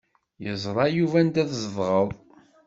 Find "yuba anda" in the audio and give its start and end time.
0.89-1.43